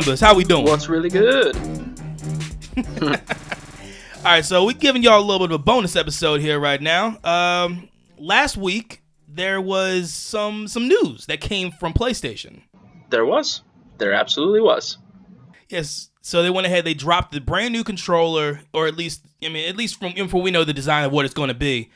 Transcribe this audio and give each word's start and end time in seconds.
members, 0.00 0.20
how 0.20 0.34
we 0.34 0.44
doing? 0.44 0.64
What's 0.64 0.88
really 0.88 1.10
good? 1.10 1.54
All 3.02 4.24
right, 4.24 4.42
so 4.44 4.64
we're 4.64 4.72
giving 4.72 5.02
y'all 5.02 5.20
a 5.20 5.22
little 5.22 5.46
bit 5.46 5.54
of 5.54 5.60
a 5.60 5.62
bonus 5.62 5.94
episode 5.94 6.40
here 6.40 6.58
right 6.58 6.80
now. 6.80 7.18
Um, 7.22 7.90
last 8.16 8.56
week 8.56 9.02
there 9.28 9.60
was 9.60 10.10
some 10.10 10.68
some 10.68 10.88
news 10.88 11.26
that 11.26 11.42
came 11.42 11.70
from 11.70 11.92
PlayStation. 11.92 12.62
There 13.10 13.26
was. 13.26 13.60
There 13.98 14.14
absolutely 14.14 14.62
was. 14.62 14.96
Yes, 15.68 16.08
so 16.22 16.42
they 16.42 16.50
went 16.50 16.66
ahead. 16.66 16.86
They 16.86 16.94
dropped 16.94 17.32
the 17.32 17.40
brand 17.40 17.72
new 17.72 17.84
controller, 17.84 18.62
or 18.72 18.86
at 18.86 18.96
least 18.96 19.26
I 19.44 19.50
mean, 19.50 19.68
at 19.68 19.76
least 19.76 19.98
from 19.98 20.14
from 20.28 20.42
we 20.42 20.50
know 20.50 20.64
the 20.64 20.72
design 20.72 21.04
of 21.04 21.12
what 21.12 21.26
it's 21.26 21.34
going 21.34 21.48
to 21.48 21.54
be, 21.54 21.90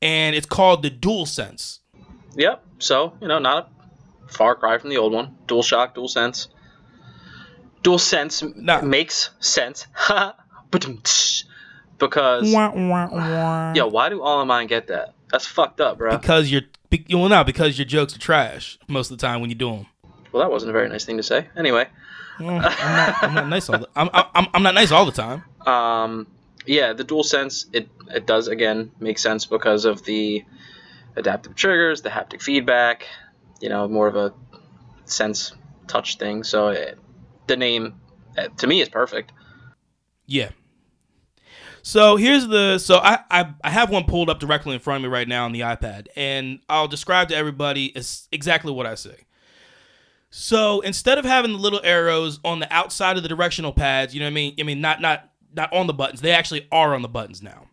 and 0.00 0.34
it's 0.34 0.46
called 0.46 0.82
the 0.82 0.90
DualSense. 0.90 1.80
Yep. 2.36 2.64
So 2.78 3.12
you 3.20 3.28
know, 3.28 3.38
not 3.38 3.70
a 4.26 4.32
far 4.32 4.54
cry 4.54 4.78
from 4.78 4.88
the 4.88 4.96
old 4.96 5.12
one. 5.12 5.36
Dual 5.46 5.62
Shock, 5.62 5.94
Dual 5.94 6.08
Sense. 6.08 6.48
Dual 7.82 7.98
Sense 7.98 8.42
Nah. 8.56 8.82
makes 8.82 9.30
sense. 9.40 9.86
because 10.70 12.52
yo, 12.52 13.86
why 13.88 14.08
do 14.08 14.22
all 14.22 14.40
of 14.40 14.46
mine 14.46 14.66
get 14.66 14.88
that? 14.88 15.14
That's 15.30 15.46
fucked 15.46 15.80
up, 15.80 15.98
bro. 15.98 16.16
Because 16.16 16.50
you're 16.50 16.62
well, 17.10 17.28
not 17.28 17.46
because 17.46 17.78
your 17.78 17.84
jokes 17.84 18.16
are 18.16 18.18
trash 18.18 18.78
most 18.88 19.10
of 19.10 19.18
the 19.18 19.26
time 19.26 19.40
when 19.40 19.50
you 19.50 19.56
do 19.56 19.70
them. 19.70 19.86
Well, 20.32 20.42
that 20.42 20.50
wasn't 20.50 20.70
a 20.70 20.72
very 20.72 20.88
nice 20.88 21.04
thing 21.04 21.16
to 21.18 21.22
say. 21.22 21.46
Anyway, 21.56 21.86
I'm 22.38 22.46
not, 22.46 23.22
I'm 23.22 23.34
not 23.34 23.48
nice 23.48 23.68
all 23.68 23.78
the 23.78 23.88
I'm, 23.94 24.10
I'm 24.12 24.46
I'm 24.54 24.62
not 24.62 24.74
nice 24.74 24.90
all 24.90 25.06
the 25.06 25.12
time. 25.12 25.44
um, 25.66 26.26
yeah, 26.66 26.92
the 26.92 27.04
dual 27.04 27.22
sense 27.24 27.66
it 27.72 27.88
it 28.08 28.26
does 28.26 28.48
again 28.48 28.90
make 29.00 29.18
sense 29.18 29.46
because 29.46 29.84
of 29.84 30.04
the 30.04 30.44
adaptive 31.16 31.54
triggers, 31.54 32.02
the 32.02 32.10
haptic 32.10 32.42
feedback. 32.42 33.06
You 33.60 33.68
know, 33.68 33.86
more 33.88 34.08
of 34.08 34.16
a 34.16 34.32
sense 35.04 35.52
touch 35.86 36.16
thing. 36.16 36.44
So 36.44 36.68
it, 36.68 36.98
the 37.50 37.56
name 37.56 38.00
uh, 38.38 38.48
to 38.56 38.66
me 38.66 38.80
is 38.80 38.88
perfect. 38.88 39.32
Yeah. 40.26 40.50
So 41.82 42.16
here's 42.16 42.46
the 42.46 42.78
so 42.78 42.98
I, 42.98 43.20
I 43.30 43.54
I 43.64 43.70
have 43.70 43.90
one 43.90 44.04
pulled 44.04 44.30
up 44.30 44.38
directly 44.38 44.74
in 44.74 44.80
front 44.80 45.04
of 45.04 45.10
me 45.10 45.14
right 45.14 45.28
now 45.28 45.44
on 45.44 45.52
the 45.52 45.60
iPad, 45.60 46.06
and 46.16 46.60
I'll 46.68 46.88
describe 46.88 47.28
to 47.28 47.36
everybody 47.36 47.86
is 47.86 48.28
exactly 48.32 48.72
what 48.72 48.86
I 48.86 48.94
say. 48.94 49.24
So 50.30 50.80
instead 50.80 51.18
of 51.18 51.24
having 51.24 51.52
the 51.52 51.58
little 51.58 51.80
arrows 51.82 52.38
on 52.44 52.60
the 52.60 52.72
outside 52.72 53.16
of 53.16 53.22
the 53.22 53.28
directional 53.28 53.72
pads, 53.72 54.14
you 54.14 54.20
know 54.20 54.26
what 54.26 54.32
I 54.32 54.34
mean? 54.34 54.54
I 54.58 54.62
mean 54.62 54.80
not 54.80 55.00
not 55.00 55.30
not 55.54 55.72
on 55.72 55.86
the 55.86 55.94
buttons. 55.94 56.20
They 56.20 56.32
actually 56.32 56.68
are 56.70 56.94
on 56.94 57.02
the 57.02 57.08
buttons 57.08 57.42
now. 57.42 57.66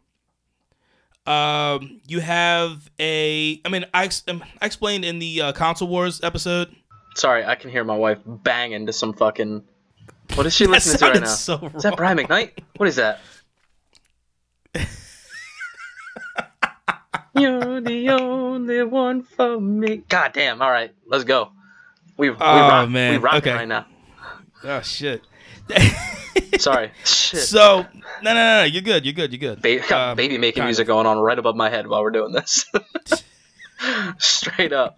Um, 1.28 2.00
you 2.08 2.22
have 2.22 2.90
a. 3.00 3.62
I 3.66 3.70
mean, 3.70 3.86
I, 3.94 4.10
um, 4.30 4.44
I 4.62 4.66
explained 4.66 5.04
in 5.04 5.20
the 5.20 5.42
uh, 5.42 5.52
console 5.52 5.90
wars 5.90 6.22
episode. 6.24 6.74
Sorry, 7.18 7.44
I 7.44 7.56
can 7.56 7.72
hear 7.72 7.84
my 7.84 7.96
wife 7.98 8.20
banging 8.26 8.86
to 8.86 8.94
some 8.94 9.12
fucking. 9.14 9.64
What 10.36 10.46
is 10.46 10.54
she 10.54 10.68
listening 10.68 10.98
to 11.00 11.06
right 11.06 11.20
now? 11.22 11.26
so 11.28 11.72
Is 11.76 11.82
that. 11.84 11.98
Brian 11.98 12.18
McKnight? 12.18 12.52
What 12.78 12.88
is 12.88 12.98
that? 12.98 13.22
You're 17.36 17.82
the 17.82 18.10
only 18.10 18.84
one 18.84 19.22
for 19.24 19.60
me. 19.60 19.98
God 20.10 20.34
damn! 20.34 20.62
All 20.62 20.70
right, 20.72 20.92
let's 21.08 21.24
go. 21.24 21.52
We, 22.18 22.30
we 22.32 22.36
Oh, 22.40 22.40
rock, 22.40 22.90
man. 22.90 23.12
we 23.14 23.18
rocking 23.18 23.38
Okay. 23.40 23.54
right 23.54 23.68
now. 23.68 23.86
Oh 24.64 24.82
shit. 24.82 25.22
Sorry, 26.60 26.92
shit. 27.06 27.42
So 27.42 27.82
no, 27.82 27.88
no, 28.24 28.34
no, 28.34 28.58
no, 28.60 28.64
you're 28.64 28.82
good. 28.82 29.06
You're 29.06 29.14
good. 29.14 29.32
You're 29.32 29.56
good. 29.56 29.62
Ba- 29.62 29.96
Um, 29.96 30.16
baby 30.18 30.38
making 30.40 30.64
music 30.64 30.84
of. 30.84 30.88
going 30.88 31.06
on 31.06 31.18
right 31.20 31.38
above 31.38 31.56
my 31.56 31.70
head 31.70 31.88
while 31.88 32.02
we're 32.02 32.12
doing 32.12 32.32
this. 32.32 32.66
Straight 34.18 34.74
up. 34.74 34.98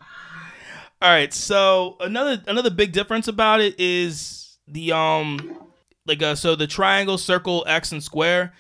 All 1.01 1.09
right. 1.09 1.33
So 1.33 1.95
another 1.99 2.41
another 2.47 2.69
big 2.69 2.91
difference 2.91 3.27
about 3.27 3.61
it 3.61 3.79
is 3.79 4.57
the 4.67 4.91
um 4.91 5.57
like 6.05 6.21
uh 6.21 6.35
so 6.35 6.55
the 6.55 6.67
triangle, 6.67 7.17
circle, 7.17 7.63
X, 7.67 7.91
and 7.91 8.03
square. 8.03 8.53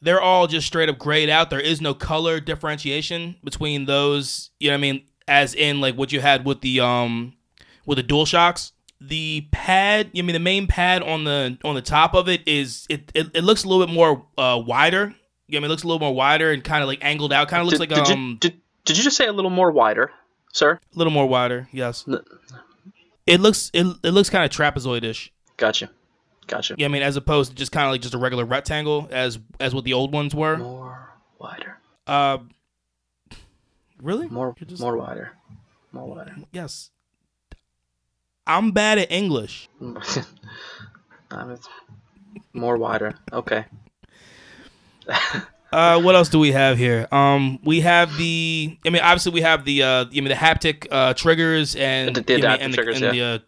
They're 0.00 0.20
all 0.20 0.46
just 0.48 0.66
straight 0.66 0.88
up 0.88 0.98
grayed 0.98 1.30
out. 1.30 1.50
There 1.50 1.60
is 1.60 1.80
no 1.80 1.94
color 1.94 2.40
differentiation 2.40 3.36
between 3.44 3.86
those. 3.86 4.50
You 4.58 4.70
know 4.70 4.74
what 4.74 4.78
I 4.78 4.80
mean? 4.80 5.02
As 5.28 5.54
in 5.54 5.80
like 5.80 5.96
what 5.96 6.12
you 6.12 6.20
had 6.20 6.44
with 6.44 6.60
the 6.60 6.80
um 6.80 7.34
with 7.86 7.96
the 7.96 8.02
dual 8.02 8.26
shocks. 8.26 8.72
The 9.00 9.48
pad, 9.50 10.10
I 10.16 10.22
mean 10.22 10.34
the 10.34 10.38
main 10.38 10.68
pad 10.68 11.02
on 11.02 11.24
the 11.24 11.58
on 11.64 11.74
the 11.74 11.82
top 11.82 12.14
of 12.14 12.28
it 12.28 12.46
is 12.46 12.86
it 12.88 13.10
it, 13.14 13.28
it 13.34 13.42
looks 13.42 13.64
a 13.64 13.68
little 13.68 13.84
bit 13.84 13.92
more 13.92 14.24
uh 14.38 14.62
wider. 14.64 15.14
Yeah, 15.48 15.58
I 15.58 15.60
mean 15.60 15.64
it 15.64 15.68
looks 15.70 15.82
a 15.82 15.88
little 15.88 15.98
more 15.98 16.14
wider 16.14 16.52
and 16.52 16.62
kind 16.62 16.82
of 16.82 16.88
like 16.88 17.00
angled 17.02 17.32
out. 17.32 17.48
Kind 17.48 17.60
of 17.60 17.66
looks 17.66 17.80
Did, 17.80 17.90
like 17.90 18.06
did 18.06 18.14
um 18.14 18.30
you, 18.30 18.36
did, 18.38 18.60
did 18.84 18.96
you 18.96 19.02
just 19.02 19.16
say 19.16 19.26
a 19.26 19.32
little 19.32 19.50
more 19.50 19.72
wider, 19.72 20.12
sir? 20.52 20.72
a 20.94 20.98
little 20.98 21.12
more 21.12 21.26
wider. 21.26 21.68
Yes. 21.72 22.04
N- 22.06 22.22
It 23.26 23.40
looks 23.40 23.70
it, 23.74 23.86
it 24.04 24.10
looks 24.10 24.30
kind 24.30 24.44
of 24.44 24.50
trapezoidish. 24.50 25.30
Gotcha. 25.56 25.90
Gotcha. 26.46 26.74
Yeah, 26.78 26.86
I 26.86 26.88
mean, 26.88 27.02
as 27.02 27.16
opposed 27.16 27.50
to 27.50 27.56
just 27.56 27.72
kind 27.72 27.86
of 27.86 27.92
like 27.92 28.00
just 28.02 28.14
a 28.14 28.18
regular 28.18 28.44
rectangle, 28.44 29.08
as 29.10 29.38
as 29.60 29.74
what 29.74 29.84
the 29.84 29.92
old 29.92 30.12
ones 30.12 30.34
were. 30.34 30.56
More 30.58 31.10
wider. 31.38 31.78
Uh, 32.06 32.38
really? 34.00 34.28
More 34.28 34.54
just- 34.66 34.80
more 34.82 34.96
wider. 34.96 35.32
More 35.92 36.06
wider. 36.08 36.34
Yes. 36.52 36.90
I'm 38.46 38.72
bad 38.72 38.98
at 38.98 39.12
English. 39.12 39.68
More 42.52 42.76
wider. 42.76 43.14
Okay. 43.32 43.64
Uh, 45.72 46.00
what 46.00 46.14
else 46.14 46.28
do 46.28 46.38
we 46.38 46.52
have 46.52 46.76
here? 46.76 47.08
Um, 47.10 47.58
we 47.64 47.80
have 47.80 48.16
the. 48.18 48.78
I 48.84 48.90
mean, 48.90 49.02
obviously 49.02 49.32
we 49.32 49.40
have 49.40 49.64
the. 49.64 49.82
Uh, 49.82 50.04
I 50.04 50.10
mean, 50.12 50.24
the 50.24 50.34
haptic 50.34 50.86
uh, 50.90 51.14
triggers 51.14 51.74
and 51.74 52.14
The- 52.14 52.20
the 52.20 52.34
I 52.34 52.36
mean, 52.36 52.44
adaptive 52.44 52.64
and 52.64 52.72
the, 52.72 52.76
triggers, 52.76 53.02
and 53.02 53.14
the, 53.14 53.22
uh, 53.22 53.38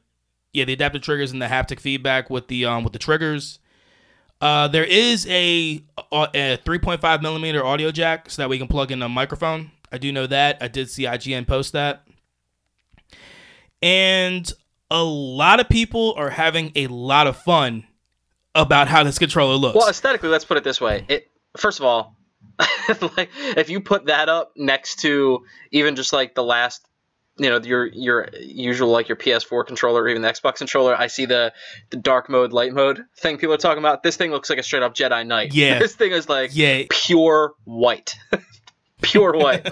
yeah, 0.53 0.65
the 0.65 0.73
adaptive 0.73 1.03
triggers 1.03 1.33
and 1.33 1.43
the 1.43 1.47
haptic 1.47 1.81
feedback 1.81 2.31
with 2.31 2.49
the 2.49 2.65
um 2.65 2.83
with 2.85 2.93
the 2.95 2.99
triggers. 2.99 3.59
Uh, 4.41 4.69
there 4.69 4.85
is 4.85 5.27
a, 5.29 5.83
a, 6.13 6.29
a 6.35 6.59
3.5 6.59 7.23
millimeter 7.23 7.65
audio 7.65 7.91
jack 7.91 8.29
so 8.29 8.43
that 8.43 8.49
we 8.49 8.59
can 8.59 8.67
plug 8.69 8.91
in 8.91 9.01
a 9.01 9.09
microphone. 9.09 9.71
I 9.91 9.97
do 9.99 10.13
know 10.13 10.27
that. 10.27 10.59
I 10.61 10.69
did 10.69 10.91
see 10.91 11.05
IGN 11.05 11.47
post 11.47 11.73
that. 11.73 12.07
And 13.81 14.51
a 14.91 15.03
lot 15.03 15.61
of 15.61 15.69
people 15.69 16.15
are 16.19 16.31
having 16.31 16.73
a 16.75 16.89
lot 16.89 17.27
of 17.27 17.37
fun 17.39 17.87
about 18.55 18.89
how 18.89 19.03
this 19.05 19.19
controller 19.19 19.55
looks. 19.55 19.77
Well, 19.77 19.89
aesthetically, 19.89 20.29
let's 20.29 20.45
put 20.45 20.57
it 20.57 20.65
this 20.65 20.81
way. 20.81 21.07
It 21.09 21.31
first 21.57 21.79
of 21.79 21.87
all, 21.87 22.14
like 23.17 23.31
if 23.57 23.71
you 23.71 23.81
put 23.81 24.07
that 24.07 24.29
up 24.29 24.53
next 24.57 25.01
to 25.01 25.45
even 25.71 25.97
just 25.97 26.13
like 26.13 26.35
the 26.35 26.45
last, 26.45 26.87
you 27.37 27.51
know, 27.51 27.59
your 27.59 27.87
your 27.87 28.29
usual 28.39 28.91
like 28.91 29.09
your 29.09 29.17
PS4 29.17 29.67
controller 29.67 30.03
or 30.03 30.09
even 30.09 30.23
the 30.23 30.29
Xbox 30.29 30.57
controller, 30.57 30.95
I 30.97 31.09
see 31.09 31.27
the 31.27 31.53
the 31.91 31.97
dark 31.97 32.29
mode, 32.29 32.53
light 32.53 32.73
mode 32.73 33.05
thing 33.19 33.39
people 33.39 33.55
are 33.55 33.59
talking 33.59 33.79
about. 33.79 34.03
This 34.03 34.17
thing 34.17 34.31
looks 34.31 34.51
like 34.51 34.59
a 34.59 34.63
straight 34.63 34.83
up 34.83 34.95
Jedi 34.95 35.27
Knight. 35.27 35.53
Yeah. 35.53 35.79
this 35.81 35.95
thing 35.95 36.13
is 36.13 36.29
like 36.29 36.51
yeah, 36.55 36.85
pure 36.91 37.55
white, 37.65 38.15
pure 39.03 39.33
white. 39.37 39.69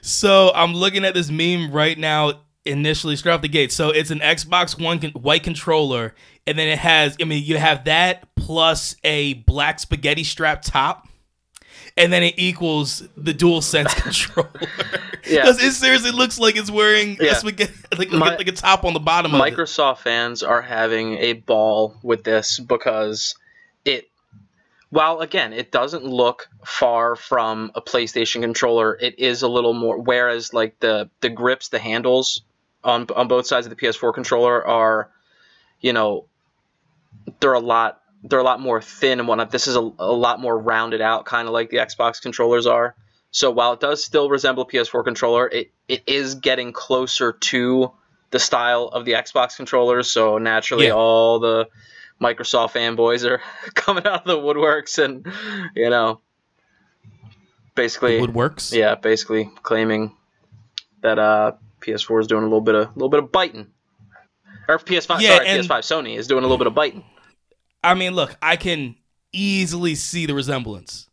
So 0.00 0.52
I'm 0.54 0.74
looking 0.74 1.04
at 1.04 1.14
this 1.14 1.30
meme 1.30 1.70
right 1.70 1.98
now. 1.98 2.42
Initially, 2.64 3.16
straight 3.16 3.32
off 3.32 3.40
the 3.40 3.48
gate. 3.48 3.72
So 3.72 3.90
it's 3.90 4.10
an 4.10 4.18
Xbox 4.18 4.78
One 4.82 4.98
con- 4.98 5.12
white 5.12 5.42
controller, 5.42 6.14
and 6.46 6.58
then 6.58 6.68
it 6.68 6.78
has. 6.78 7.16
I 7.20 7.24
mean, 7.24 7.42
you 7.42 7.56
have 7.56 7.84
that 7.84 8.28
plus 8.36 8.96
a 9.04 9.34
black 9.34 9.78
spaghetti 9.78 10.24
strap 10.24 10.62
top, 10.62 11.08
and 11.98 12.12
then 12.12 12.22
it 12.22 12.34
equals 12.38 13.06
the 13.16 13.34
Dual 13.34 13.60
Sense 13.60 13.92
controller. 14.02 14.50
Yeah. 15.26 15.42
because 15.42 15.62
it 15.62 15.72
seriously 15.72 16.10
looks 16.12 16.38
like 16.38 16.56
it's 16.56 16.70
wearing 16.70 17.16
Yeah. 17.20 17.32
a 17.32 17.34
spaghetti, 17.34 17.72
like, 17.98 18.10
My- 18.10 18.36
like, 18.36 18.48
a 18.48 18.52
top 18.52 18.84
on 18.84 18.94
the 18.94 19.00
bottom 19.00 19.34
of 19.34 19.40
it. 19.46 19.54
Microsoft 19.54 19.98
fans 19.98 20.42
are 20.42 20.62
having 20.62 21.18
a 21.18 21.34
ball 21.34 21.96
with 22.02 22.24
this 22.24 22.58
because 22.58 23.34
it, 23.84 24.08
while 24.90 25.20
again, 25.20 25.52
it 25.52 25.70
doesn't 25.70 26.04
look 26.04 26.48
far 26.64 27.14
from 27.16 27.70
a 27.74 27.82
PlayStation 27.82 28.40
controller, 28.40 28.96
it 28.98 29.18
is 29.18 29.42
a 29.42 29.48
little 29.48 29.74
more. 29.74 29.98
Whereas, 29.98 30.54
like 30.54 30.80
the 30.80 31.10
the 31.20 31.28
grips, 31.28 31.68
the 31.68 31.78
handles 31.78 32.40
on 32.82 33.06
on 33.14 33.28
both 33.28 33.46
sides 33.46 33.66
of 33.66 33.70
the 33.70 33.76
PS4 33.76 34.14
controller 34.14 34.66
are, 34.66 35.10
you 35.82 35.92
know, 35.92 36.24
they're 37.40 37.52
a 37.52 37.60
lot 37.60 38.00
they're 38.24 38.38
a 38.40 38.44
lot 38.44 38.60
more 38.60 38.80
thin 38.82 39.18
and 39.20 39.28
whatnot. 39.28 39.50
This 39.50 39.66
is 39.66 39.76
a, 39.76 39.80
a 39.80 40.12
lot 40.12 40.40
more 40.40 40.58
rounded 40.58 41.00
out, 41.00 41.24
kind 41.24 41.46
of 41.48 41.54
like 41.54 41.70
the 41.70 41.76
Xbox 41.78 42.20
controllers 42.20 42.66
are. 42.66 42.94
So 43.30 43.50
while 43.50 43.74
it 43.74 43.80
does 43.80 44.04
still 44.04 44.28
resemble 44.30 44.62
a 44.64 44.66
PS4 44.66 45.04
controller, 45.04 45.46
it, 45.48 45.70
it 45.86 46.02
is 46.06 46.34
getting 46.36 46.72
closer 46.72 47.32
to 47.32 47.92
the 48.30 48.38
style 48.40 48.84
of 48.84 49.04
the 49.04 49.12
Xbox 49.12 49.56
controllers. 49.56 50.10
So 50.10 50.38
naturally, 50.38 50.86
Yeah. 50.86 50.92
all 50.94 51.38
the 51.38 51.68
Microsoft 52.20 52.72
fanboys 52.72 53.24
are 53.28 53.40
coming 53.74 54.06
out 54.06 54.22
of 54.22 54.24
the 54.26 54.36
woodworks 54.38 55.02
and, 55.02 55.24
you 55.76 55.90
know, 55.90 56.20
basically, 57.74 58.18
Woodworks. 58.20 58.72
yeah, 58.76 58.94
basically 58.96 59.50
claiming 59.62 60.14
that 61.02 61.18
uh, 61.18 61.52
PS4 61.80 62.20
is 62.22 62.26
doing 62.26 62.42
a 62.42 62.46
little 62.46 62.60
bit 62.60 62.74
of 62.74 62.88
a 62.88 62.92
little 62.94 63.08
bit 63.08 63.22
of 63.22 63.30
biting, 63.30 63.68
or 64.68 64.78
PS5. 64.78 65.20
Yeah, 65.20 65.36
sorry, 65.36 65.46
and- 65.48 65.64
PS5 65.64 65.78
Sony 65.80 66.16
is 66.18 66.26
doing 66.26 66.42
a 66.44 66.46
little 66.46 66.58
bit 66.58 66.66
of 66.66 66.74
biting. 66.74 67.04
I 67.82 67.94
mean, 67.94 68.14
look, 68.14 68.36
I 68.42 68.56
can 68.56 68.96
easily 69.32 69.94
see 69.94 70.26
the 70.26 70.34
resemblance. 70.34 71.08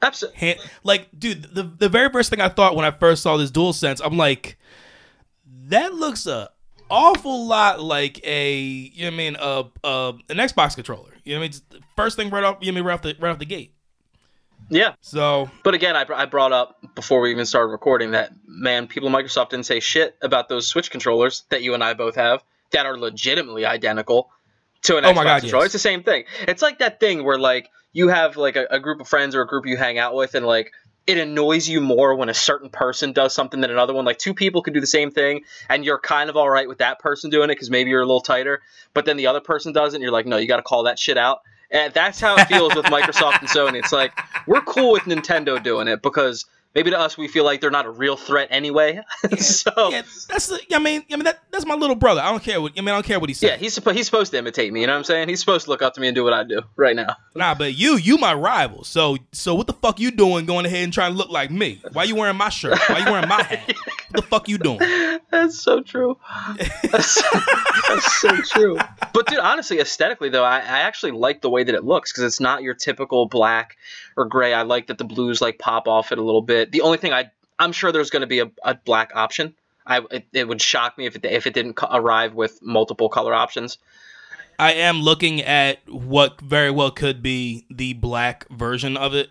Absolutely. 0.00 0.38
hand, 0.38 0.60
like 0.84 1.08
dude 1.18 1.42
the 1.52 1.64
the 1.64 1.88
very 1.88 2.08
first 2.08 2.30
thing 2.30 2.40
i 2.40 2.48
thought 2.48 2.76
when 2.76 2.84
i 2.84 2.90
first 2.92 3.20
saw 3.20 3.36
this 3.36 3.50
dual 3.50 3.72
sense 3.72 4.00
i'm 4.00 4.16
like 4.16 4.56
that 5.44 5.92
looks 5.92 6.24
a 6.28 6.48
awful 6.90 7.46
lot 7.46 7.80
like 7.80 8.20
a 8.24 8.58
you 8.58 9.02
know 9.02 9.06
what 9.08 9.14
I 9.14 9.16
mean 9.16 9.36
uh 9.36 9.64
uh 9.84 10.12
an 10.28 10.36
Xbox 10.36 10.74
controller. 10.74 11.12
You 11.24 11.34
know 11.34 11.40
what 11.40 11.44
I 11.44 11.48
mean? 11.48 11.50
Just 11.50 11.64
First 11.96 12.16
thing 12.16 12.30
right 12.30 12.44
off 12.44 12.58
you 12.60 12.72
know 12.72 12.76
I 12.76 12.80
mean 12.80 12.86
right 12.86 12.94
off 12.94 13.02
the 13.02 13.16
right 13.18 13.30
off 13.30 13.38
the 13.38 13.46
gate. 13.46 13.74
Yeah, 14.70 14.94
So 15.00 15.50
but 15.62 15.74
again, 15.74 15.96
I, 15.96 16.04
I 16.12 16.26
brought 16.26 16.52
up 16.52 16.94
before 16.94 17.20
we 17.20 17.30
even 17.30 17.46
started 17.46 17.70
recording 17.70 18.10
that 18.10 18.32
man, 18.46 18.86
people 18.86 19.08
at 19.08 19.14
Microsoft 19.14 19.50
didn't 19.50 19.64
say 19.66 19.80
shit 19.80 20.16
about 20.20 20.48
those 20.48 20.66
Switch 20.66 20.90
controllers 20.90 21.44
that 21.48 21.62
you 21.62 21.74
and 21.74 21.82
I 21.82 21.94
both 21.94 22.16
have 22.16 22.42
that 22.72 22.84
are 22.84 22.98
legitimately 22.98 23.64
identical 23.64 24.30
to 24.82 24.96
an 24.96 25.04
Oh 25.04 25.12
Xbox 25.12 25.14
my 25.16 25.24
God, 25.24 25.40
controller. 25.42 25.64
yes. 25.64 25.66
It's 25.66 25.72
the 25.84 25.88
same 25.88 26.02
thing. 26.02 26.24
It's 26.46 26.62
like 26.62 26.78
that 26.78 27.00
thing 27.00 27.24
where 27.24 27.38
like 27.38 27.68
you 27.92 28.08
have 28.08 28.36
like 28.36 28.56
a, 28.56 28.66
a 28.70 28.80
group 28.80 29.00
of 29.00 29.08
friends 29.08 29.34
or 29.34 29.42
a 29.42 29.46
group 29.46 29.66
you 29.66 29.76
hang 29.76 29.98
out 29.98 30.14
with, 30.14 30.34
and 30.34 30.46
like 30.46 30.72
it 31.06 31.16
annoys 31.16 31.66
you 31.68 31.80
more 31.80 32.14
when 32.14 32.28
a 32.28 32.34
certain 32.34 32.68
person 32.68 33.12
does 33.12 33.34
something 33.34 33.60
than 33.62 33.70
another 33.70 33.94
one. 33.94 34.04
Like 34.04 34.18
two 34.18 34.34
people 34.34 34.62
can 34.62 34.74
do 34.74 34.80
the 34.80 34.86
same 34.86 35.10
thing, 35.10 35.42
and 35.68 35.84
you're 35.84 35.98
kind 35.98 36.28
of 36.30 36.36
all 36.36 36.48
right 36.50 36.68
with 36.68 36.78
that 36.78 36.98
person 36.98 37.30
doing 37.30 37.44
it 37.50 37.54
because 37.54 37.70
maybe 37.70 37.90
you're 37.90 38.02
a 38.02 38.06
little 38.06 38.20
tighter, 38.20 38.60
but 38.94 39.04
then 39.06 39.16
the 39.16 39.26
other 39.26 39.40
person 39.40 39.72
does 39.72 39.94
it, 39.94 39.96
and 39.96 40.02
you're 40.02 40.12
like, 40.12 40.26
no, 40.26 40.36
you 40.36 40.46
got 40.46 40.56
to 40.58 40.62
call 40.62 40.82
that 40.84 40.98
shit 40.98 41.16
out. 41.16 41.40
And 41.70 41.92
that's 41.92 42.18
how 42.20 42.36
it 42.36 42.46
feels 42.46 42.74
with 42.74 42.84
Microsoft 42.86 43.40
and 43.40 43.48
Sony. 43.48 43.78
It's 43.78 43.92
like 43.92 44.12
we're 44.46 44.60
cool 44.62 44.92
with 44.92 45.02
Nintendo 45.02 45.62
doing 45.62 45.88
it 45.88 46.02
because 46.02 46.44
maybe 46.74 46.90
to 46.90 46.98
us 46.98 47.16
we 47.16 47.28
feel 47.28 47.44
like 47.44 47.60
they're 47.60 47.70
not 47.70 47.86
a 47.86 47.90
real 47.90 48.16
threat 48.16 48.48
anyway. 48.50 49.00
so 49.38 49.70
yeah, 49.90 50.02
that's 50.28 50.46
the, 50.48 50.60
I 50.72 50.78
mean 50.78 51.04
I 51.10 51.16
mean 51.16 51.24
that 51.24 51.40
that's 51.50 51.66
my 51.66 51.74
little 51.74 51.96
brother. 51.96 52.20
I 52.20 52.30
don't 52.30 52.42
care 52.42 52.60
what 52.60 52.72
I 52.76 52.80
mean 52.80 52.90
I 52.90 52.92
don't 52.92 53.06
care 53.06 53.20
what 53.20 53.28
he 53.28 53.34
says. 53.34 53.50
yeah, 53.50 53.56
he's 53.56 53.74
supposed 53.74 53.96
he's 53.96 54.06
supposed 54.06 54.32
to 54.32 54.38
imitate 54.38 54.72
me. 54.72 54.80
You 54.80 54.86
know 54.86 54.92
what 54.94 54.98
I'm 54.98 55.04
saying? 55.04 55.28
He's 55.28 55.40
supposed 55.40 55.64
to 55.64 55.70
look 55.70 55.82
up 55.82 55.94
to 55.94 56.00
me 56.00 56.08
and 56.08 56.14
do 56.14 56.24
what 56.24 56.32
I 56.32 56.44
do 56.44 56.62
right 56.76 56.96
now. 56.96 57.16
Nah, 57.34 57.54
but 57.54 57.74
you 57.74 57.96
you 57.96 58.18
my 58.18 58.34
rival. 58.34 58.84
So 58.84 59.16
so 59.32 59.54
what 59.54 59.66
the 59.66 59.72
fuck 59.72 60.00
you 60.00 60.10
doing 60.10 60.46
going 60.46 60.66
ahead 60.66 60.84
and 60.84 60.92
trying 60.92 61.12
to 61.12 61.18
look 61.18 61.30
like 61.30 61.50
me? 61.50 61.80
Why 61.92 62.04
you 62.04 62.16
wearing 62.16 62.36
my 62.36 62.48
shirt? 62.48 62.78
Why 62.88 62.98
you 62.98 63.10
wearing 63.10 63.28
my 63.28 63.42
hat? 63.42 63.74
The 64.18 64.22
fuck 64.22 64.48
you 64.48 64.58
doing? 64.58 64.78
That's 65.30 65.60
so 65.60 65.80
true. 65.80 66.18
That's, 66.82 67.22
that's 67.88 68.20
so 68.20 68.36
true. 68.38 68.76
But 69.12 69.26
dude, 69.26 69.38
honestly, 69.38 69.78
aesthetically 69.78 70.28
though, 70.28 70.42
I, 70.42 70.56
I 70.56 70.80
actually 70.80 71.12
like 71.12 71.40
the 71.40 71.50
way 71.50 71.62
that 71.62 71.72
it 71.72 71.84
looks 71.84 72.10
because 72.10 72.24
it's 72.24 72.40
not 72.40 72.62
your 72.62 72.74
typical 72.74 73.26
black 73.26 73.76
or 74.16 74.24
gray. 74.24 74.52
I 74.52 74.62
like 74.62 74.88
that 74.88 74.98
the 74.98 75.04
blues 75.04 75.40
like 75.40 75.60
pop 75.60 75.86
off 75.86 76.10
it 76.10 76.18
a 76.18 76.22
little 76.22 76.42
bit. 76.42 76.72
The 76.72 76.80
only 76.80 76.98
thing 76.98 77.12
I 77.12 77.30
I'm 77.60 77.70
sure 77.70 77.92
there's 77.92 78.10
going 78.10 78.22
to 78.22 78.26
be 78.26 78.40
a, 78.40 78.50
a 78.64 78.74
black 78.74 79.12
option. 79.14 79.54
I 79.86 80.00
it, 80.10 80.26
it 80.32 80.48
would 80.48 80.60
shock 80.60 80.98
me 80.98 81.06
if 81.06 81.14
it 81.14 81.24
if 81.24 81.46
it 81.46 81.54
didn't 81.54 81.74
co- 81.74 81.88
arrive 81.92 82.34
with 82.34 82.60
multiple 82.60 83.08
color 83.08 83.32
options. 83.32 83.78
I 84.58 84.72
am 84.72 85.02
looking 85.02 85.42
at 85.42 85.78
what 85.88 86.40
very 86.40 86.72
well 86.72 86.90
could 86.90 87.22
be 87.22 87.66
the 87.70 87.92
black 87.92 88.48
version 88.48 88.96
of 88.96 89.14
it. 89.14 89.30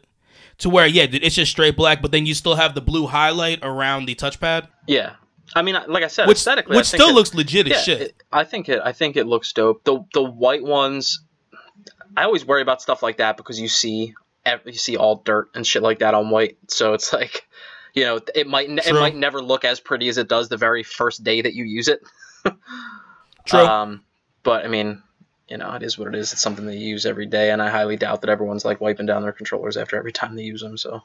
To 0.60 0.70
where, 0.70 0.88
yeah, 0.88 1.06
it's 1.12 1.36
just 1.36 1.52
straight 1.52 1.76
black, 1.78 2.02
but 2.02 2.12
then 2.12 2.26
you 2.26 2.34
still 2.34 2.56
have 2.56 2.74
the 2.74 2.82
blue 2.82 3.06
highlight 3.06 3.60
around 3.62 4.06
the 4.08 4.16
touchpad, 4.16 4.68
Yeah. 4.88 5.14
I 5.56 5.62
mean, 5.62 5.76
like 5.88 6.04
I 6.04 6.08
said, 6.08 6.28
which 6.28 6.38
aesthetically, 6.40 6.76
I 6.76 6.80
which 6.80 6.90
think 6.90 7.02
still 7.02 7.12
it- 7.12 7.16
looks 7.16 7.34
legit 7.34 7.68
as 7.68 7.72
yeah, 7.72 7.82
shit. 7.82 8.02
it- 8.02 8.24
I 8.34 8.44
think 8.44 8.68
it. 8.68 8.82
I 8.84 8.92
think 8.92 9.16
it 9.16 9.28
looks 9.28 9.54
dope. 9.54 9.84
The 9.86 10.04
the 10.14 10.22
white 10.24 10.64
ones. 10.64 11.22
I 12.18 12.24
always 12.24 12.44
worry 12.46 12.62
about 12.62 12.82
stuff 12.82 13.02
like 13.02 13.18
that 13.18 13.38
because 13.38 13.60
you 13.60 13.68
see 13.70 14.14
you 14.66 14.74
see 14.74 14.98
all 14.98 15.22
dirt 15.24 15.50
and 15.56 15.66
shit 15.66 15.84
like 15.84 16.00
that 16.00 16.14
on 16.14 16.30
white. 16.32 16.58
So 16.68 16.94
it's 16.94 17.14
like, 17.14 17.48
you 17.94 18.04
know, 18.04 18.20
it 18.36 18.48
might 18.48 18.70
it 18.70 18.94
might 18.94 19.16
never 19.16 19.42
look 19.42 19.64
as 19.64 19.80
pretty 19.80 20.10
as 20.10 20.18
it 20.18 20.28
does 20.28 20.50
the 20.50 20.58
very 20.58 20.84
first 20.84 21.24
day 21.24 21.42
that 21.42 21.54
you 21.54 21.64
use 21.64 21.88
it. 21.88 22.02
True. 23.46 23.60
Um, 23.66 24.04
but 24.44 24.66
I 24.66 24.68
mean, 24.68 25.02
you 25.50 25.58
know, 25.58 25.72
it 25.74 25.84
is 25.84 25.98
what 25.98 26.08
it 26.08 26.16
is. 26.16 26.34
It's 26.34 26.42
something 26.42 26.66
they 26.66 26.78
use 26.78 27.06
every 27.06 27.26
day, 27.26 27.52
and 27.52 27.62
I 27.62 27.70
highly 27.70 27.98
doubt 27.98 28.22
that 28.22 28.30
everyone's 28.30 28.66
like 28.66 28.82
wiping 28.82 29.06
down 29.06 29.22
their 29.22 29.32
controllers 29.32 29.78
after 29.78 29.98
every 29.98 30.12
time 30.12 30.36
they 30.36 30.44
use 30.44 30.62
them. 30.62 30.78
So 30.78 31.04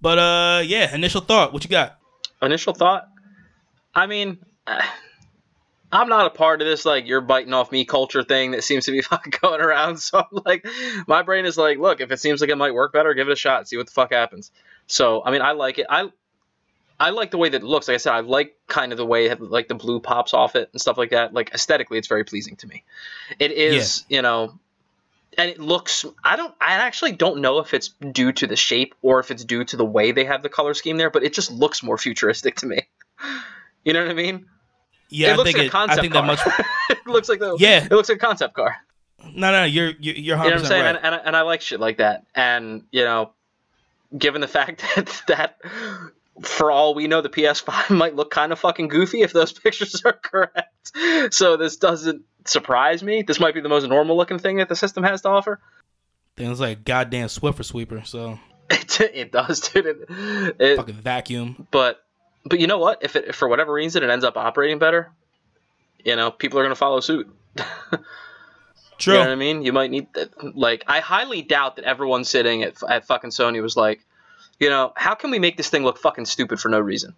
but 0.00 0.18
uh, 0.18 0.62
yeah, 0.64 0.94
initial 0.94 1.20
thought. 1.20 1.52
What 1.52 1.64
you 1.64 1.70
got? 1.70 1.98
initial 2.42 2.74
thought 2.74 3.08
i 3.94 4.06
mean 4.06 4.38
i'm 5.92 6.08
not 6.08 6.26
a 6.26 6.30
part 6.30 6.60
of 6.60 6.66
this 6.66 6.84
like 6.84 7.06
you're 7.06 7.20
biting 7.20 7.52
off 7.52 7.70
me 7.70 7.84
culture 7.84 8.22
thing 8.22 8.50
that 8.50 8.64
seems 8.64 8.86
to 8.86 8.90
be 8.90 9.00
fucking 9.00 9.32
going 9.40 9.60
around 9.60 9.98
so 9.98 10.18
i'm 10.18 10.42
like 10.44 10.66
my 11.06 11.22
brain 11.22 11.46
is 11.46 11.56
like 11.56 11.78
look 11.78 12.00
if 12.00 12.10
it 12.10 12.20
seems 12.20 12.40
like 12.40 12.50
it 12.50 12.56
might 12.56 12.74
work 12.74 12.92
better 12.92 13.14
give 13.14 13.28
it 13.28 13.32
a 13.32 13.36
shot 13.36 13.68
see 13.68 13.76
what 13.76 13.86
the 13.86 13.92
fuck 13.92 14.12
happens 14.12 14.50
so 14.86 15.22
i 15.24 15.30
mean 15.30 15.42
i 15.42 15.52
like 15.52 15.78
it 15.78 15.86
i 15.88 16.10
i 17.06 17.10
like 17.10 17.30
the 17.30 17.38
way 17.38 17.48
that 17.48 17.62
it 17.62 17.66
looks 17.74 17.86
like 17.88 17.94
i 17.94 17.98
said 17.98 18.12
i 18.12 18.20
like 18.20 18.56
kind 18.68 18.92
of 18.92 18.98
the 18.98 19.06
way 19.06 19.26
it, 19.26 19.40
like 19.40 19.68
the 19.68 19.74
blue 19.74 19.98
pops 20.00 20.32
off 20.34 20.54
it 20.56 20.68
and 20.72 20.80
stuff 20.80 20.96
like 20.98 21.10
that 21.10 21.34
like 21.34 21.52
aesthetically 21.52 21.98
it's 21.98 22.08
very 22.08 22.24
pleasing 22.24 22.56
to 22.56 22.66
me 22.66 22.84
it 23.38 23.50
is 23.52 24.04
you 24.08 24.22
know 24.22 24.58
and 25.38 25.50
it 25.50 25.58
looks 25.58 26.04
i 26.24 26.36
don't 26.36 26.54
i 26.60 26.72
actually 26.74 27.12
don't 27.12 27.40
know 27.40 27.58
if 27.58 27.72
it's 27.74 27.88
due 28.20 28.32
to 28.32 28.46
the 28.46 28.56
shape 28.56 28.94
or 29.02 29.18
if 29.20 29.30
it's 29.30 29.44
due 29.44 29.64
to 29.64 29.76
the 29.76 29.84
way 29.84 30.12
they 30.12 30.24
have 30.24 30.42
the 30.42 30.48
color 30.58 30.74
scheme 30.74 30.96
there 30.98 31.10
but 31.10 31.22
it 31.24 31.32
just 31.34 31.50
looks 31.50 31.82
more 31.82 31.96
futuristic 31.98 32.54
to 32.56 32.66
me 32.66 32.80
you 33.84 33.92
know 33.92 34.02
what 34.02 34.10
i 34.10 34.14
mean 34.14 34.46
Yeah, 35.08 35.28
it 35.28 35.32
I 35.32 35.36
looks 35.36 35.52
think 35.52 35.58
like 35.58 35.64
a 35.64 35.66
it, 35.66 35.74
I 35.74 35.86
concept 35.86 36.00
think 36.02 36.12
car. 36.14 36.22
that 36.22 36.26
much. 36.46 36.66
it 36.90 37.06
looks 37.06 37.28
like 37.28 37.38
the 37.40 37.56
Yeah. 37.58 37.84
it 37.84 37.90
looks 37.92 38.08
like 38.08 38.16
a 38.22 38.26
concept 38.26 38.54
car 38.54 38.76
No, 39.34 39.52
no, 39.52 39.64
you're 39.64 39.92
you're, 40.00 40.14
you're 40.14 40.14
you 40.16 40.32
know 40.36 40.38
what 40.44 40.52
i'm 40.52 40.64
saying 40.66 40.84
right. 40.84 40.96
and, 41.02 41.14
and, 41.14 41.22
and 41.26 41.36
i 41.36 41.42
like 41.42 41.60
shit 41.62 41.80
like 41.80 41.98
that 41.98 42.24
and 42.34 42.84
you 42.90 43.04
know 43.04 43.32
given 44.16 44.40
the 44.40 44.48
fact 44.58 44.84
that 44.96 45.22
that 45.28 45.56
for 46.40 46.70
all 46.70 46.94
we 46.94 47.06
know 47.06 47.20
the 47.20 47.28
ps5 47.28 47.90
might 47.96 48.16
look 48.16 48.30
kind 48.30 48.52
of 48.52 48.58
fucking 48.58 48.88
goofy 48.88 49.20
if 49.20 49.32
those 49.32 49.52
pictures 49.58 50.02
are 50.04 50.14
correct 50.14 50.92
so 51.30 51.56
this 51.56 51.76
doesn't 51.76 52.22
surprise 52.46 53.02
me 53.02 53.22
this 53.22 53.38
might 53.38 53.54
be 53.54 53.60
the 53.60 53.68
most 53.68 53.86
normal 53.86 54.16
looking 54.16 54.38
thing 54.38 54.56
that 54.56 54.68
the 54.68 54.76
system 54.76 55.04
has 55.04 55.22
to 55.22 55.28
offer 55.28 55.60
Things 56.36 56.60
like 56.60 56.84
goddamn 56.84 57.28
Swiffer 57.28 57.64
sweeper. 57.64 58.02
So 58.04 58.38
It, 58.70 59.00
it 59.00 59.32
does, 59.32 59.60
dude. 59.60 59.86
It, 59.86 59.96
it, 60.58 60.76
fucking 60.76 60.94
vacuum. 60.94 61.66
but 61.70 62.04
but 62.44 62.58
you 62.58 62.66
know 62.66 62.78
what? 62.78 63.02
If 63.02 63.16
it 63.16 63.26
if 63.28 63.36
for 63.36 63.48
whatever 63.48 63.72
reason 63.72 64.02
it 64.02 64.10
ends 64.10 64.24
up 64.24 64.36
operating 64.36 64.78
better, 64.78 65.10
you 66.04 66.16
know, 66.16 66.30
people 66.30 66.58
are 66.58 66.62
gonna 66.62 66.74
follow 66.74 67.00
suit. 67.00 67.28
True. 68.98 69.14
You 69.14 69.18
know 69.20 69.26
what 69.26 69.32
I 69.32 69.36
mean? 69.36 69.62
You 69.62 69.72
might 69.72 69.90
need 69.90 70.08
like 70.54 70.84
I 70.86 71.00
highly 71.00 71.42
doubt 71.42 71.76
that 71.76 71.84
everyone 71.84 72.24
sitting 72.24 72.62
at 72.62 72.82
at 72.88 73.06
fucking 73.06 73.30
Sony 73.30 73.60
was 73.62 73.76
like, 73.76 74.04
you 74.62 74.70
know, 74.70 74.92
how 74.94 75.16
can 75.16 75.32
we 75.32 75.40
make 75.40 75.56
this 75.56 75.68
thing 75.68 75.82
look 75.82 75.98
fucking 75.98 76.24
stupid 76.24 76.60
for 76.60 76.68
no 76.68 76.78
reason? 76.78 77.16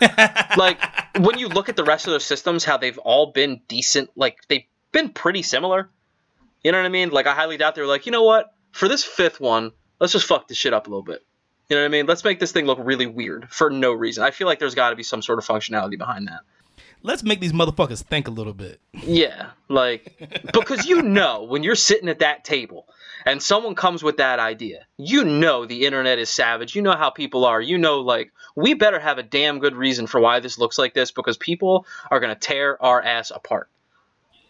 like 0.58 0.78
when 1.18 1.38
you 1.38 1.48
look 1.48 1.70
at 1.70 1.76
the 1.76 1.82
rest 1.82 2.06
of 2.06 2.10
their 2.10 2.20
systems, 2.20 2.62
how 2.62 2.76
they've 2.76 2.98
all 2.98 3.32
been 3.32 3.62
decent, 3.68 4.10
like 4.16 4.36
they've 4.48 4.66
been 4.92 5.08
pretty 5.08 5.42
similar. 5.42 5.88
You 6.62 6.72
know 6.72 6.78
what 6.78 6.84
I 6.84 6.90
mean? 6.90 7.08
Like 7.08 7.26
I 7.26 7.34
highly 7.34 7.56
doubt 7.56 7.74
they 7.74 7.80
were 7.80 7.86
like, 7.86 8.04
you 8.04 8.12
know 8.12 8.24
what? 8.24 8.52
For 8.72 8.86
this 8.86 9.02
fifth 9.02 9.40
one, 9.40 9.72
let's 9.98 10.12
just 10.12 10.26
fuck 10.26 10.46
this 10.46 10.58
shit 10.58 10.74
up 10.74 10.86
a 10.86 10.90
little 10.90 11.02
bit. 11.02 11.24
You 11.70 11.76
know 11.76 11.84
what 11.84 11.86
I 11.86 11.88
mean? 11.88 12.04
Let's 12.04 12.22
make 12.22 12.38
this 12.38 12.52
thing 12.52 12.66
look 12.66 12.78
really 12.82 13.06
weird 13.06 13.48
for 13.48 13.70
no 13.70 13.90
reason. 13.90 14.22
I 14.22 14.30
feel 14.30 14.46
like 14.46 14.58
there's 14.58 14.74
got 14.74 14.90
to 14.90 14.96
be 14.96 15.02
some 15.02 15.22
sort 15.22 15.38
of 15.38 15.46
functionality 15.46 15.96
behind 15.96 16.28
that. 16.28 16.40
Let's 17.02 17.22
make 17.22 17.40
these 17.40 17.52
motherfuckers 17.52 18.02
think 18.02 18.28
a 18.28 18.30
little 18.30 18.52
bit. 18.52 18.80
Yeah, 19.02 19.50
like 19.68 20.14
because 20.52 20.86
you 20.86 21.02
know 21.02 21.42
when 21.44 21.62
you're 21.62 21.74
sitting 21.74 22.08
at 22.08 22.20
that 22.20 22.44
table 22.44 22.86
and 23.26 23.42
someone 23.42 23.74
comes 23.74 24.02
with 24.02 24.18
that 24.18 24.38
idea, 24.38 24.86
you 24.96 25.24
know 25.24 25.66
the 25.66 25.84
internet 25.86 26.18
is 26.18 26.30
savage. 26.30 26.74
You 26.76 26.82
know 26.82 26.96
how 26.96 27.10
people 27.10 27.44
are. 27.44 27.60
You 27.60 27.78
know 27.78 28.00
like 28.00 28.32
we 28.54 28.74
better 28.74 29.00
have 29.00 29.18
a 29.18 29.22
damn 29.22 29.58
good 29.58 29.74
reason 29.74 30.06
for 30.06 30.20
why 30.20 30.40
this 30.40 30.58
looks 30.58 30.78
like 30.78 30.94
this 30.94 31.10
because 31.10 31.36
people 31.36 31.86
are 32.10 32.20
going 32.20 32.34
to 32.34 32.38
tear 32.38 32.80
our 32.82 33.00
ass 33.02 33.30
apart 33.30 33.68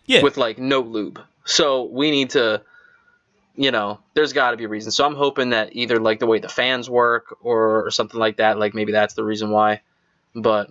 Yeah. 0.06 0.22
with 0.22 0.36
like 0.36 0.58
no 0.58 0.80
lube. 0.80 1.20
So 1.44 1.84
we 1.84 2.10
need 2.10 2.30
to 2.30 2.62
you 3.54 3.70
know, 3.70 4.00
there's 4.14 4.32
got 4.32 4.52
to 4.52 4.56
be 4.56 4.64
a 4.64 4.68
reason. 4.68 4.90
So 4.92 5.04
I'm 5.04 5.14
hoping 5.14 5.50
that 5.50 5.76
either 5.76 6.00
like 6.00 6.20
the 6.20 6.26
way 6.26 6.38
the 6.38 6.48
fans 6.48 6.88
work 6.88 7.36
or, 7.42 7.84
or 7.86 7.90
something 7.90 8.18
like 8.18 8.38
that, 8.38 8.58
like 8.58 8.72
maybe 8.72 8.92
that's 8.92 9.12
the 9.12 9.24
reason 9.24 9.50
why. 9.50 9.82
But 10.34 10.70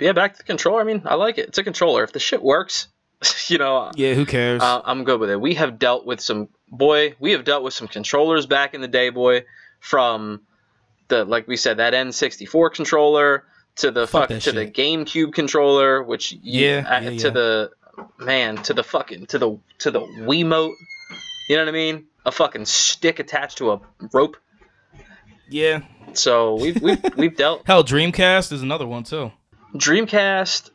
yeah, 0.00 0.12
back 0.12 0.32
to 0.34 0.38
the 0.38 0.44
controller. 0.44 0.80
I 0.80 0.84
mean, 0.84 1.02
I 1.04 1.14
like 1.14 1.38
it. 1.38 1.48
It's 1.48 1.58
a 1.58 1.64
controller. 1.64 2.02
If 2.04 2.12
the 2.12 2.18
shit 2.18 2.42
works, 2.42 2.88
you 3.48 3.58
know, 3.58 3.90
yeah. 3.94 4.14
Who 4.14 4.26
cares? 4.26 4.62
uh, 4.62 4.82
I'm 4.84 5.04
good 5.04 5.20
with 5.20 5.30
it. 5.30 5.40
We 5.40 5.54
have 5.54 5.78
dealt 5.78 6.04
with 6.06 6.20
some 6.20 6.48
boy. 6.70 7.14
We 7.20 7.32
have 7.32 7.44
dealt 7.44 7.62
with 7.62 7.74
some 7.74 7.88
controllers 7.88 8.46
back 8.46 8.74
in 8.74 8.80
the 8.80 8.88
day, 8.88 9.10
boy. 9.10 9.44
From 9.80 10.40
the 11.08 11.24
like 11.26 11.46
we 11.46 11.56
said 11.56 11.76
that 11.76 11.92
N64 11.92 12.72
controller 12.72 13.44
to 13.76 13.90
the 13.90 14.06
Fuck 14.06 14.30
fuck, 14.30 14.40
to 14.42 14.52
the. 14.52 14.66
GameCube 14.66 15.32
controller, 15.34 16.02
which 16.02 16.32
Yeah, 16.42 16.84
uh, 16.88 17.00
yeah, 17.00 17.10
to 17.10 17.14
yeah. 17.16 17.30
the 17.30 17.70
man 18.18 18.56
to 18.62 18.72
the 18.74 18.82
fucking 18.82 19.26
to 19.26 19.38
the 19.38 19.58
to 19.80 19.90
the 19.90 20.00
Wiimote. 20.00 20.72
You 21.50 21.56
know 21.56 21.62
what 21.62 21.68
I 21.68 21.72
mean? 21.72 22.06
A 22.24 22.32
fucking 22.32 22.64
stick 22.64 23.18
attached 23.18 23.58
to 23.58 23.72
a 23.72 23.80
rope. 24.14 24.38
yeah. 25.50 25.80
So 26.14 26.54
we've 26.54 26.80
we've, 26.80 27.04
we've 27.16 27.36
dealt 27.36 27.62
Hell, 27.66 27.84
Dreamcast 27.84 28.52
is 28.52 28.62
another 28.62 28.86
one 28.86 29.02
too. 29.02 29.32
Dreamcast. 29.74 30.70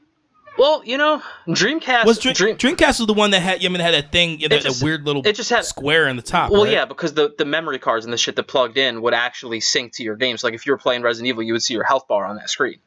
Well, 0.57 0.83
you 0.83 0.97
know, 0.97 1.21
Dreamcast. 1.47 2.05
Was 2.05 2.19
Dream, 2.19 2.33
Dream, 2.33 2.57
Dreamcast 2.57 2.99
was 2.99 3.07
the 3.07 3.13
one 3.13 3.31
that 3.31 3.39
had? 3.39 3.63
I 3.63 3.69
mean, 3.69 3.79
had 3.79 3.93
that 3.93 4.11
thing, 4.11 4.39
that, 4.41 4.61
just- 4.61 4.79
that 4.79 4.85
weird 4.85 5.05
little 5.05 5.25
it 5.25 5.35
just 5.35 5.49
had- 5.49 5.63
square 5.63 6.07
in 6.07 6.17
the 6.17 6.21
top. 6.21 6.51
Well, 6.51 6.63
right? 6.65 6.73
yeah, 6.73 6.85
because 6.85 7.13
the, 7.13 7.33
the 7.37 7.45
memory 7.45 7.79
cards 7.79 8.03
and 8.05 8.11
the 8.13 8.17
shit 8.17 8.35
that 8.35 8.43
plugged 8.43 8.77
in 8.77 9.01
would 9.01 9.13
actually 9.13 9.61
sync 9.61 9.93
to 9.93 10.03
your 10.03 10.17
games. 10.17 10.43
Like 10.43 10.53
if 10.53 10.65
you 10.65 10.73
were 10.73 10.77
playing 10.77 11.01
Resident 11.01 11.27
Evil, 11.29 11.43
you 11.43 11.53
would 11.53 11.63
see 11.63 11.73
your 11.75 11.85
health 11.85 12.07
bar 12.09 12.25
on 12.25 12.35
that 12.37 12.49
screen, 12.49 12.79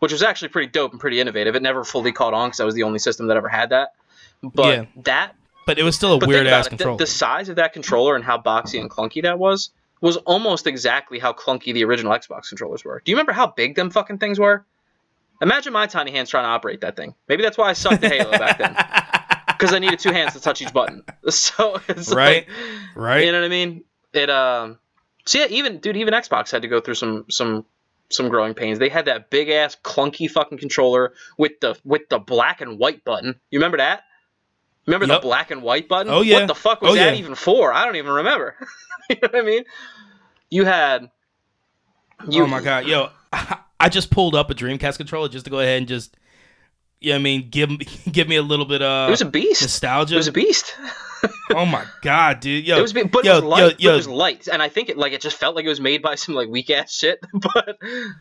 which 0.00 0.10
was 0.10 0.24
actually 0.24 0.48
pretty 0.48 0.72
dope 0.72 0.90
and 0.90 1.00
pretty 1.00 1.20
innovative. 1.20 1.54
It 1.54 1.62
never 1.62 1.84
fully 1.84 2.10
caught 2.10 2.34
on 2.34 2.48
because 2.48 2.58
that 2.58 2.64
was 2.66 2.74
the 2.74 2.82
only 2.82 2.98
system 2.98 3.28
that 3.28 3.36
ever 3.36 3.48
had 3.48 3.70
that. 3.70 3.90
But 4.42 4.66
Yeah. 4.66 4.84
that, 5.04 5.36
but 5.66 5.78
it 5.78 5.84
was 5.84 5.94
still 5.94 6.14
a 6.20 6.26
weird 6.26 6.48
ass 6.48 6.66
about 6.66 6.72
it, 6.72 6.76
control. 6.78 6.96
the, 6.96 7.04
the 7.04 7.10
size 7.10 7.48
of 7.48 7.56
that 7.56 7.72
controller 7.72 8.16
and 8.16 8.24
how 8.24 8.38
boxy 8.38 8.80
and 8.80 8.90
clunky 8.90 9.22
that 9.22 9.38
was 9.38 9.70
was 10.00 10.16
almost 10.16 10.66
exactly 10.66 11.20
how 11.20 11.32
clunky 11.32 11.72
the 11.74 11.84
original 11.84 12.10
Xbox 12.12 12.48
controllers 12.48 12.84
were. 12.84 13.00
Do 13.04 13.12
you 13.12 13.16
remember 13.16 13.32
how 13.32 13.46
big 13.46 13.76
them 13.76 13.90
fucking 13.90 14.18
things 14.18 14.40
were? 14.40 14.64
Imagine 15.40 15.72
my 15.72 15.86
tiny 15.86 16.10
hands 16.10 16.28
trying 16.30 16.44
to 16.44 16.48
operate 16.48 16.80
that 16.82 16.96
thing. 16.96 17.14
Maybe 17.28 17.42
that's 17.42 17.56
why 17.58 17.70
I 17.70 17.72
sucked 17.72 18.04
at 18.04 18.12
Halo 18.12 18.30
back 18.32 18.58
then. 18.58 18.76
Because 19.60 19.74
I 19.74 19.78
needed 19.78 19.98
two 19.98 20.10
hands 20.10 20.32
to 20.32 20.40
touch 20.40 20.62
each 20.62 20.72
button. 20.72 21.02
So 21.30 21.78
it's 21.86 22.14
Right. 22.14 22.46
like, 22.48 22.56
right? 22.96 23.26
you 23.26 23.30
know 23.32 23.40
what 23.40 23.44
I 23.44 23.48
mean? 23.50 23.84
It 24.14 24.30
um. 24.30 24.78
So 25.26 25.38
yeah, 25.38 25.46
even 25.50 25.80
dude, 25.80 25.98
even 25.98 26.14
Xbox 26.14 26.50
had 26.50 26.62
to 26.62 26.68
go 26.68 26.80
through 26.80 26.94
some 26.94 27.26
some 27.28 27.66
some 28.08 28.30
growing 28.30 28.54
pains. 28.54 28.78
They 28.78 28.88
had 28.88 29.04
that 29.04 29.28
big 29.28 29.50
ass 29.50 29.76
clunky 29.84 30.30
fucking 30.30 30.56
controller 30.56 31.12
with 31.36 31.60
the 31.60 31.78
with 31.84 32.08
the 32.08 32.18
black 32.18 32.62
and 32.62 32.78
white 32.78 33.04
button. 33.04 33.38
You 33.50 33.58
remember 33.58 33.76
that? 33.76 34.04
Remember 34.86 35.06
Yep. 35.06 35.20
the 35.20 35.26
black 35.28 35.50
and 35.50 35.62
white 35.62 35.88
button? 35.90 36.10
Oh, 36.10 36.22
yeah. 36.22 36.36
What 36.38 36.46
the 36.48 36.54
fuck 36.54 36.80
was 36.80 36.92
Oh, 36.92 36.94
that 36.94 37.12
yeah. 37.12 37.18
even 37.18 37.34
for? 37.34 37.70
I 37.70 37.84
don't 37.84 37.96
even 37.96 38.12
remember. 38.12 38.56
you 39.10 39.16
know 39.16 39.28
what 39.30 39.36
I 39.36 39.42
mean? 39.42 39.64
You 40.48 40.64
had. 40.64 41.10
You, 42.28 42.44
oh 42.44 42.46
my 42.46 42.60
god, 42.60 42.86
yo, 42.86 43.08
I 43.80 43.88
just 43.88 44.10
pulled 44.10 44.34
up 44.34 44.50
a 44.50 44.54
Dreamcast 44.54 44.96
controller 44.98 45.28
just 45.28 45.44
to 45.46 45.50
go 45.50 45.60
ahead 45.60 45.78
and 45.78 45.88
just, 45.88 46.16
yeah, 47.00 47.14
I 47.14 47.18
mean, 47.18 47.48
give 47.50 47.70
me 47.70 47.78
give 48.12 48.28
me 48.28 48.36
a 48.36 48.42
little 48.42 48.66
bit 48.66 48.82
of 48.82 49.08
It 49.08 49.12
was 49.12 49.20
a 49.22 49.26
beast. 49.26 49.62
nostalgia. 49.62 50.14
It 50.14 50.18
was 50.18 50.28
a 50.28 50.32
beast. 50.32 50.74
oh 51.54 51.66
my 51.66 51.84
god, 52.02 52.40
dude, 52.40 52.66
yo, 52.66 52.78
it 52.78 52.82
was, 52.82 52.92
but 52.94 53.24
yo, 53.24 53.32
it 53.32 53.34
was 53.36 53.44
light. 53.44 53.80
yo, 53.80 53.90
yo. 53.90 53.92
It 53.92 53.96
was 53.96 54.08
light, 54.08 54.48
and 54.48 54.62
I 54.62 54.68
think 54.70 54.88
it 54.88 54.96
like 54.96 55.12
it 55.12 55.20
just 55.20 55.36
felt 55.36 55.54
like 55.54 55.64
it 55.66 55.68
was 55.68 55.80
made 55.80 56.00
by 56.02 56.14
some 56.14 56.34
like 56.34 56.48
weak 56.48 56.70
ass 56.70 56.94
shit. 56.94 57.20
But 57.34 57.78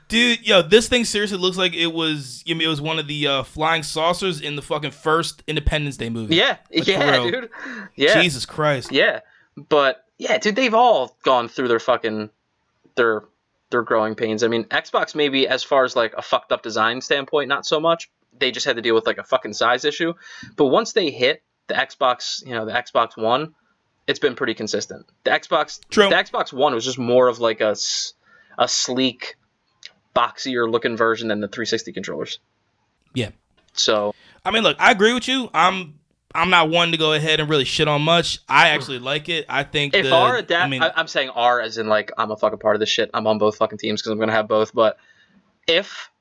dude, 0.10 0.46
yo, 0.46 0.62
this 0.62 0.88
thing 0.90 1.06
seriously 1.06 1.38
looks 1.38 1.58
like 1.58 1.74
it 1.74 1.94
was. 1.94 2.44
I 2.48 2.54
mean, 2.54 2.64
it 2.64 2.68
was 2.68 2.82
one 2.82 3.00
of 3.00 3.08
the 3.08 3.28
uh, 3.28 3.44
flying 3.44 3.84
saucers 3.84 4.42
in 4.42 4.56
the 4.58 4.62
fucking 4.62 4.92
first 4.92 5.44
Independence 5.48 5.96
Day 5.98 6.10
movie. 6.10 6.36
yeah, 6.36 6.56
for 6.56 6.84
yeah, 6.84 7.18
dude. 7.24 7.50
Yeah, 7.96 8.22
Jesus 8.22 8.46
Christ. 8.46 8.92
Yeah, 8.92 9.22
but 9.70 10.04
yeah, 10.18 10.38
dude, 10.38 10.58
they've 10.58 10.74
all 10.74 11.16
gone 11.24 11.48
through 11.48 11.70
their 11.70 11.80
fucking 11.80 12.30
their 12.96 13.24
their 13.70 13.82
growing 13.84 14.16
pains. 14.16 14.44
I 14.44 14.48
mean, 14.48 14.66
Xbox 14.66 15.16
maybe 15.16 15.48
as 15.48 15.64
far 15.64 15.84
as 15.84 15.96
like 15.96 16.14
a 16.18 16.22
fucked 16.22 16.52
up 16.52 16.62
design 16.62 17.02
standpoint, 17.02 17.50
not 17.50 17.66
so 17.66 17.80
much. 17.80 18.10
They 18.38 18.52
just 18.52 18.66
had 18.66 18.76
to 18.76 18.82
deal 18.82 18.96
with 18.96 19.06
like 19.06 19.18
a 19.18 19.24
fucking 19.24 19.54
size 19.54 19.86
issue. 19.86 20.14
But 20.56 20.68
once 20.68 20.94
they 20.94 21.12
hit 21.12 21.44
the 21.68 21.76
Xbox, 21.76 22.46
you 22.46 22.54
know, 22.54 22.66
the 22.66 22.72
Xbox 22.72 23.18
One, 23.18 23.54
it's 24.08 24.20
been 24.20 24.36
pretty 24.36 24.54
consistent. 24.56 25.06
The 25.24 25.32
Xbox, 25.32 25.80
True. 25.90 26.10
the 26.10 26.16
Xbox 26.16 26.52
One 26.52 26.74
was 26.74 26.86
just 26.86 26.98
more 26.98 27.28
of 27.28 27.40
like 27.40 27.62
a 27.62 27.76
a 28.58 28.68
sleek, 28.68 29.36
boxier 30.16 30.70
looking 30.70 30.98
version 30.98 31.28
than 31.28 31.40
the 31.40 31.48
360 31.48 31.94
controllers. 31.94 32.40
Yeah. 33.14 33.30
So 33.74 34.14
I 34.44 34.52
mean, 34.52 34.64
look, 34.64 34.78
I 34.80 34.92
agree 34.92 35.14
with 35.14 35.28
you. 35.28 35.50
I'm 35.54 35.99
I'm 36.36 36.50
not 36.52 36.70
one 36.70 36.92
to 36.92 36.98
go 36.98 37.14
ahead 37.14 37.40
and 37.40 37.50
really 37.50 37.66
shit 37.66 37.88
on 37.88 38.04
much. 38.04 38.40
I 38.48 38.66
mm. 38.66 38.76
actually 38.76 39.00
like 39.00 39.30
it. 39.30 39.46
I 39.50 39.64
think 39.64 39.96
if 39.96 40.06
the, 40.06 40.14
R 40.14 40.38
adapt, 40.38 40.64
I 40.64 40.68
mean, 40.68 40.84
I, 40.84 40.92
am 40.96 41.08
saying 41.08 41.30
R 41.30 41.60
as 41.60 41.78
in 41.78 41.88
like 41.88 42.12
I'm 42.18 42.30
a 42.30 42.38
fucking 42.38 42.60
part 42.60 42.76
of 42.76 42.80
this 42.80 42.90
shit. 42.90 43.10
I'm 43.14 43.26
on 43.26 43.40
both 43.40 43.58
fucking 43.58 43.80
teams 43.80 44.02
because 44.02 44.12
I'm 44.12 44.20
gonna 44.20 44.32
have 44.32 44.48
both. 44.48 44.74
But 44.74 44.98
if 45.68 46.12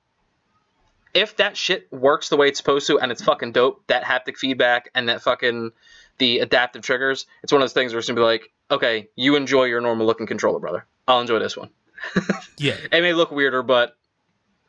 if 1.13 1.37
that 1.37 1.57
shit 1.57 1.93
works 1.93 2.31
the 2.31 2.37
way 2.37 2.49
it's 2.49 2.59
supposed 2.59 2.87
to 2.87 2.99
and 2.99 3.13
it's 3.13 3.23
fucking 3.23 3.53
dope, 3.53 3.87
that 3.89 4.03
haptic 4.03 4.37
feedback 4.37 4.91
and 4.95 5.09
that 5.09 5.23
fucking 5.23 5.73
the 6.17 6.39
adaptive 6.39 6.83
triggers, 6.83 7.27
it's 7.43 7.53
one 7.53 7.61
of 7.61 7.65
those 7.65 7.75
things 7.75 7.93
where 7.93 7.99
it's 7.99 8.09
gonna 8.09 8.19
be 8.19 8.25
like, 8.25 8.51
okay, 8.71 9.09
you 9.15 9.37
enjoy 9.37 9.65
your 9.65 9.81
normal 9.81 10.07
looking 10.07 10.27
controller, 10.27 10.59
brother. 10.59 10.87
I'll 11.07 11.21
enjoy 11.21 11.39
this 11.39 11.57
one. 11.57 11.71
yeah. 12.59 12.77
It 12.93 13.03
may 13.03 13.13
look 13.13 13.31
weirder, 13.31 13.63
but 13.63 13.97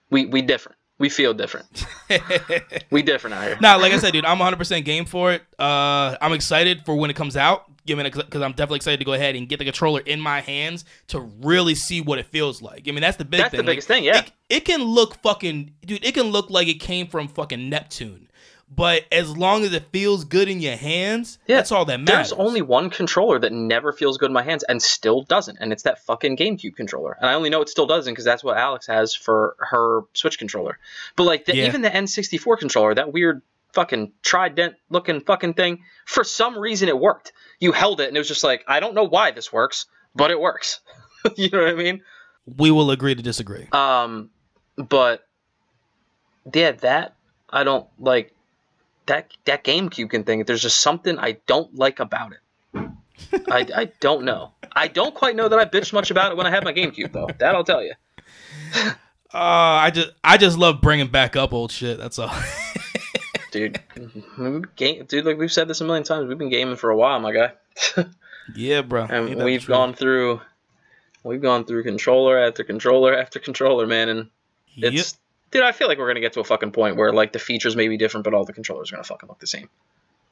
we 0.10 0.26
we 0.26 0.42
different. 0.42 0.79
We 1.00 1.10
feel 1.10 1.34
different. 1.34 1.86
We 2.92 3.04
different 3.04 3.36
out 3.36 3.44
here. 3.44 3.58
Nah, 3.62 3.76
like 3.76 3.94
I 3.94 3.98
said, 4.00 4.14
dude, 4.14 4.26
I'm 4.26 4.40
100% 4.40 4.84
game 4.84 5.06
for 5.06 5.32
it. 5.32 5.44
Uh, 5.60 6.16
I'm 6.22 6.34
excited 6.34 6.84
for 6.86 6.96
when 6.96 7.10
it 7.10 7.16
comes 7.16 7.38
out. 7.38 7.66
Given 7.86 8.06
it, 8.06 8.14
because 8.14 8.42
I'm 8.42 8.52
definitely 8.52 8.78
excited 8.78 8.98
to 9.00 9.06
go 9.06 9.14
ahead 9.14 9.36
and 9.36 9.48
get 9.48 9.58
the 9.60 9.66
controller 9.66 10.02
in 10.02 10.20
my 10.20 10.42
hands 10.42 10.86
to 11.08 11.20
really 11.20 11.74
see 11.76 12.02
what 12.02 12.20
it 12.20 12.26
feels 12.28 12.62
like. 12.62 12.88
I 12.88 12.92
mean, 12.92 13.02
that's 13.02 13.18
the 13.18 13.26
big 13.26 13.40
That's 13.40 13.52
thing. 13.52 13.60
the 13.60 13.64
biggest 13.64 13.88
thing, 13.88 14.04
yeah. 14.04 14.20
It, 14.20 14.32
it 14.50 14.66
can 14.66 14.84
look 14.84 15.16
fucking, 15.22 15.72
dude. 15.86 16.04
It 16.06 16.14
can 16.14 16.28
look 16.28 16.50
like 16.50 16.68
it 16.68 16.80
came 16.80 17.08
from 17.08 17.28
fucking 17.28 17.70
Neptune. 17.70 18.28
But 18.74 19.06
as 19.12 19.36
long 19.36 19.64
as 19.64 19.74
it 19.74 19.86
feels 19.92 20.24
good 20.26 20.48
in 20.48 20.60
your 20.60 20.76
hands, 20.76 21.40
Yeah, 21.48 21.56
that's 21.58 21.72
all 21.72 21.86
that 21.86 22.00
matters. 22.00 22.30
There's 22.30 22.34
only 22.34 22.62
one 22.62 22.90
controller 22.92 23.40
that 23.40 23.52
never 23.52 23.92
feels 23.92 24.18
good 24.18 24.28
in 24.30 24.34
my 24.34 24.44
hands 24.44 24.64
and 24.64 24.82
still 24.82 25.24
doesn't, 25.24 25.58
and 25.60 25.74
it's 25.74 25.84
that 25.84 26.04
fucking 26.06 26.38
GameCube 26.38 26.76
controller. 26.76 27.18
And 27.20 27.30
I 27.30 27.34
only 27.34 27.50
know 27.50 27.62
it 27.62 27.70
still 27.70 27.88
doesn't 27.88 28.12
because 28.14 28.26
that's 28.26 28.44
what 28.44 28.58
Alex 28.58 28.86
has 28.88 29.16
for 29.16 29.56
her 29.60 30.02
Switch 30.14 30.38
controller. 30.38 30.78
But 31.16 31.24
like 31.24 31.46
the, 31.46 31.56
Yeah. 31.56 31.66
even 31.66 31.82
the 31.82 31.90
N64 31.90 32.60
controller, 32.60 32.94
that 32.94 33.12
weird 33.12 33.42
fucking 33.74 34.12
trident 34.22 34.76
looking 34.90 35.22
fucking 35.22 35.56
thing, 35.56 35.84
for 36.06 36.24
some 36.24 36.58
reason 36.58 36.90
it 36.90 36.98
worked. 37.00 37.34
You 37.60 37.72
held 37.72 38.00
it 38.02 38.08
and 38.08 38.16
it 38.16 38.20
was 38.20 38.28
just 38.28 38.44
like, 38.44 38.64
I 38.68 38.80
don't 38.80 38.94
know 38.96 39.04
why 39.08 39.32
this 39.32 39.52
works, 39.52 39.88
but 40.16 40.32
it 40.32 40.40
works. 40.40 40.80
you 41.36 41.50
know 41.50 41.60
what 41.64 41.70
I 41.70 41.74
mean? 41.74 42.02
we 42.58 42.72
will 42.72 42.90
agree 42.92 43.14
to 43.14 43.22
disagree. 43.22 43.68
Um, 43.72 44.30
but 44.78 45.28
yeah, 46.54 46.72
that 46.72 47.16
I 47.50 47.64
don't 47.64 47.88
like 48.00 48.34
that 49.10 49.32
that 49.46 49.64
GameCube 49.64 50.10
can 50.10 50.24
thing. 50.24 50.44
There's 50.46 50.62
just 50.62 50.80
something 50.80 51.20
I 51.20 51.38
don't 51.46 51.76
like 51.76 52.00
about 52.00 52.32
it. 52.34 52.90
I, 53.52 53.68
I 53.76 53.92
don't 54.00 54.24
know. 54.24 54.54
I 54.74 54.88
don't 54.88 55.14
quite 55.14 55.36
know 55.36 55.50
that 55.50 55.60
I 55.60 55.66
bitched 55.66 55.94
much 55.94 56.10
about 56.10 56.32
it 56.32 56.38
when 56.38 56.48
I 56.48 56.52
had 56.52 56.64
my 56.64 56.74
GameCube 56.74 57.12
though. 57.12 57.28
That 57.40 57.56
I'll 57.56 57.64
tell 57.64 57.84
you. 57.84 57.94
Uh, 59.32 59.38
I 59.38 59.92
just, 59.92 60.10
I 60.24 60.38
just 60.38 60.58
love 60.58 60.82
bringing 60.82 61.06
back 61.06 61.36
up 61.36 61.54
old 61.54 61.72
shit. 61.72 62.00
That's 62.00 62.18
all. 62.18 62.34
Dude, 63.52 63.80
game, 64.76 65.06
dude, 65.06 65.24
like 65.24 65.38
we've 65.38 65.52
said 65.52 65.68
this 65.68 65.82
a 65.82 65.86
million 65.86 66.04
times, 66.04 66.28
we've 66.28 66.38
been 66.40 66.50
gaming 66.50 66.78
for 66.78 66.90
a 66.90 66.98
while, 66.98 67.20
my 67.20 67.32
guy, 67.32 67.52
yeah, 68.56 68.82
bro. 68.82 69.06
And 69.06 69.44
we've 69.44 69.68
gone 69.68 69.94
through, 69.94 70.42
we've 71.24 71.44
gone 71.44 71.66
through 71.66 71.84
controller 71.84 72.40
after 72.40 72.64
controller 72.64 73.16
after 73.16 73.38
controller, 73.38 73.86
man, 73.86 74.10
and 74.10 74.30
Yep. 74.76 74.94
Dude, 75.52 75.64
I 75.64 75.72
feel 75.72 75.88
like 75.88 75.98
we're 75.98 76.08
gonna 76.08 76.20
get 76.20 76.34
to 76.34 76.40
a 76.40 76.44
fucking 76.44 76.72
point 76.72 76.96
where 76.96 77.12
like 77.14 77.34
the 77.34 77.40
features 77.40 77.76
may 77.76 77.88
be 77.88 77.98
different, 77.98 78.24
but 78.24 78.34
all 78.34 78.46
the 78.46 78.54
controllers 78.54 78.92
are 78.92 78.96
gonna 78.96 79.04
fucking 79.04 79.28
look 79.30 79.40
the 79.40 79.48
same. 79.48 79.70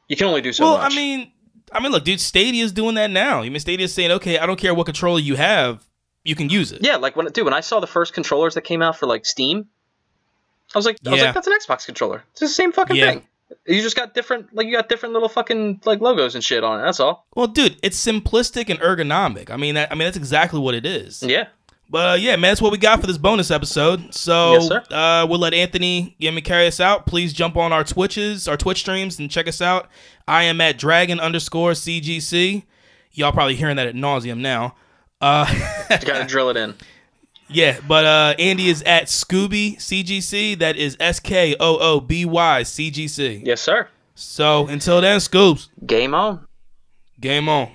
You 0.08 0.16
can 0.16 0.28
only 0.28 0.42
do 0.42 0.54
so 0.54 0.64
well, 0.66 0.78
much. 0.78 0.94
I 0.94 0.96
mean, 0.96 1.32
I 1.72 1.82
mean, 1.82 1.92
look, 1.92 2.04
dude, 2.06 2.22
Stadia's 2.22 2.72
doing 2.72 2.96
that 2.96 3.12
now. 3.12 3.42
I 3.42 3.50
mean, 3.50 3.60
Stadia's 3.60 3.94
saying, 3.94 4.12
okay, 4.12 4.40
I 4.40 4.46
don't 4.46 4.58
care 4.60 4.74
what 4.74 4.86
controller 4.86 5.20
you 5.20 5.36
have, 5.36 5.84
you 6.24 6.36
can 6.36 6.50
use 6.50 6.72
it. 6.72 6.84
yeah, 6.84 6.96
like 6.96 7.16
when 7.16 7.28
dude, 7.28 7.46
when 7.46 7.54
I 7.54 7.60
saw 7.62 7.80
the 7.80 7.88
first 7.88 8.14
controllers 8.14 8.54
that 8.56 8.62
came 8.64 8.82
out 8.82 8.98
for 8.98 9.06
like 9.06 9.26
Steam, 9.26 9.68
I 10.74 10.78
was 10.78 10.86
like, 10.86 10.98
I 11.06 11.10
was 11.12 11.20
Yeah. 11.20 11.26
like, 11.28 11.34
that's 11.36 11.48
an 11.48 11.54
Xbox 11.54 11.86
controller. 11.86 12.24
It's 12.32 12.40
the 12.42 12.48
same 12.48 12.72
fucking 12.72 12.96
Yeah. 12.96 13.12
thing. 13.12 13.28
You 13.66 13.82
just 13.82 13.96
got 13.96 14.14
different, 14.14 14.54
like 14.54 14.68
you 14.68 14.74
got 14.74 14.90
different 14.90 15.14
little 15.14 15.30
fucking 15.30 15.82
like 15.86 16.02
logos 16.02 16.36
and 16.36 16.44
shit 16.44 16.66
on 16.66 16.82
it. 16.82 16.84
That's 16.84 17.00
all. 17.00 17.26
Well, 17.34 17.48
dude, 17.48 17.78
it's 17.82 17.98
simplistic 18.06 18.70
and 18.70 18.78
ergonomic. 18.82 19.50
I 19.50 19.56
mean, 19.56 19.76
that, 19.76 19.90
I 19.90 19.96
mean, 19.96 20.06
that's 20.06 20.18
exactly 20.18 20.60
what 20.60 20.76
it 20.76 20.86
is. 20.86 21.24
Yeah. 21.24 21.48
But 21.90 22.10
uh, 22.10 22.14
yeah, 22.16 22.36
man, 22.36 22.52
that's 22.52 22.62
what 22.62 22.72
we 22.74 22.78
got 22.78 23.00
for 23.00 23.08
this 23.08 23.18
bonus 23.18 23.50
episode. 23.50 24.14
So 24.14 24.54
Yes, 24.54 24.68
sir. 24.68 24.84
uh, 24.92 25.26
we'll 25.30 25.40
let 25.40 25.54
Anthony 25.54 26.16
give 26.20 26.34
me 26.34 26.42
carry 26.42 26.68
us 26.68 26.80
out. 26.82 27.06
Please 27.06 27.32
jump 27.32 27.56
on 27.56 27.72
our 27.72 27.84
Twitches, 27.86 28.48
our 28.48 28.58
Twitch 28.58 28.80
streams, 28.80 29.20
and 29.20 29.32
check 29.32 29.48
us 29.48 29.62
out. 29.62 29.88
I 30.28 30.44
am 30.44 30.60
at 30.60 30.78
Dragon 30.78 31.20
underscore 31.20 31.72
CGC. 31.72 32.64
Y'all 33.14 33.32
probably 33.32 33.56
hearing 33.56 33.78
that 33.78 33.88
at 33.88 33.96
nauseum 33.96 34.40
now. 34.40 34.76
Uh, 35.22 35.46
gotta 35.90 36.26
drill 36.28 36.50
it 36.50 36.58
in. 36.58 36.76
yeah, 37.48 37.80
but 37.88 38.04
uh, 38.06 38.36
Andy 38.38 38.68
is 38.68 38.82
at 38.84 39.06
Skooby 39.06 39.78
CGC. 39.78 40.60
That 40.60 40.76
is 40.76 40.98
S 41.00 41.20
K 41.22 41.56
O 41.60 41.78
O 41.80 42.00
B 42.02 42.26
Y 42.26 42.62
CGC. 42.64 43.42
Yes, 43.46 43.62
sir. 43.62 43.88
So 44.14 44.68
until 44.68 45.00
then, 45.00 45.20
Scoops, 45.22 45.70
Game 45.86 46.14
on. 46.14 46.46
game 47.20 47.48
on. 47.48 47.72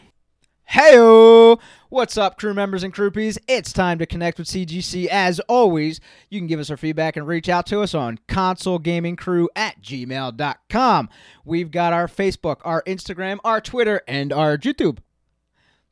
Heyo! 0.71 1.59
What's 1.93 2.17
up, 2.17 2.39
crew 2.39 2.55
members 2.55 2.83
and 2.85 2.95
groupies? 2.95 3.37
It's 3.47 3.71
time 3.71 3.99
to 3.99 4.07
connect 4.07 4.39
with 4.39 4.49
CGC. 4.49 5.09
As 5.09 5.41
always, 5.41 6.01
you 6.31 6.41
can 6.41 6.47
give 6.47 6.59
us 6.59 6.71
our 6.71 6.79
feedback 6.79 7.19
and 7.19 7.27
reach 7.27 7.51
out 7.51 7.67
to 7.67 7.83
us 7.83 7.93
on 7.93 8.19
consolegamingcrew 8.29 9.49
at 9.55 9.83
gmail.com. 9.83 11.11
We've 11.45 11.71
got 11.71 11.93
our 11.93 12.09
Facebook, 12.09 12.63
our 12.65 12.83
Instagram, 12.85 13.41
our 13.45 13.61
Twitter, 13.61 14.01
and 14.09 14.33
our 14.33 14.57
YouTube. 14.57 15.01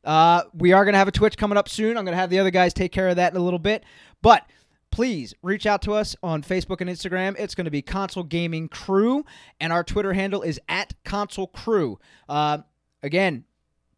Uh, 0.03 0.41
we 0.55 0.73
are 0.73 0.85
going 0.85 0.93
to 0.93 0.97
have 0.97 1.07
a 1.07 1.11
Twitch 1.11 1.37
coming 1.37 1.55
up 1.55 1.69
soon. 1.69 1.95
I'm 1.95 2.03
going 2.03 2.15
to 2.15 2.19
have 2.19 2.31
the 2.31 2.39
other 2.39 2.49
guys 2.49 2.73
take 2.73 2.91
care 2.91 3.09
of 3.09 3.17
that 3.17 3.31
in 3.31 3.37
a 3.39 3.43
little 3.43 3.59
bit. 3.59 3.83
But 4.23 4.49
please 4.89 5.35
reach 5.43 5.67
out 5.67 5.83
to 5.83 5.93
us 5.93 6.15
on 6.23 6.41
Facebook 6.41 6.81
and 6.81 6.89
Instagram. 6.89 7.35
It's 7.37 7.53
going 7.53 7.65
to 7.65 7.71
be 7.71 7.83
Console 7.83 8.23
Gaming 8.23 8.69
Crew, 8.69 9.23
and 9.59 9.71
our 9.71 9.83
Twitter 9.83 10.13
handle 10.13 10.41
is 10.41 10.59
at 10.67 10.95
Console 11.05 11.45
Crew. 11.45 11.99
Uh, 12.27 12.57
again, 13.03 13.45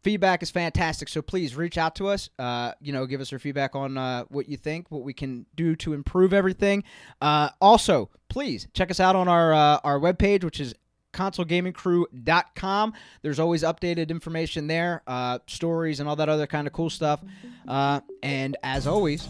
feedback 0.04 0.42
is 0.42 0.50
fantastic 0.50 1.08
so 1.08 1.22
please 1.22 1.56
reach 1.56 1.78
out 1.78 1.96
to 1.96 2.06
us 2.06 2.28
uh, 2.38 2.72
you 2.80 2.92
know 2.92 3.06
give 3.06 3.20
us 3.20 3.32
your 3.32 3.38
feedback 3.40 3.74
on 3.74 3.98
uh, 3.98 4.24
what 4.28 4.48
you 4.48 4.56
think 4.56 4.90
what 4.90 5.02
we 5.02 5.12
can 5.12 5.46
do 5.56 5.74
to 5.74 5.92
improve 5.92 6.32
everything. 6.32 6.84
Uh, 7.20 7.48
also 7.60 8.10
please 8.28 8.68
check 8.74 8.90
us 8.90 9.00
out 9.00 9.16
on 9.16 9.26
our 9.26 9.52
uh, 9.52 9.80
our 9.82 9.98
webpage 9.98 10.44
which 10.44 10.60
is 10.60 10.74
consolegamingcrew.com 11.12 12.92
there's 13.22 13.38
always 13.38 13.62
updated 13.62 14.10
information 14.10 14.66
there 14.66 15.02
uh, 15.06 15.38
stories 15.46 16.00
and 16.00 16.08
all 16.08 16.16
that 16.16 16.28
other 16.28 16.46
kind 16.46 16.66
of 16.66 16.72
cool 16.72 16.90
stuff. 16.90 17.22
Uh, 17.66 18.00
and 18.22 18.56
as 18.62 18.86
always 18.86 19.26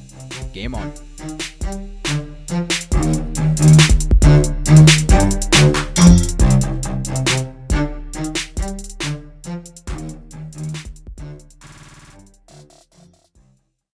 game 0.52 0.74
on 0.74 0.92